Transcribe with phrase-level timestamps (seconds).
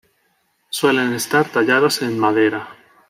[0.71, 2.67] Suelen estar tallados en madera.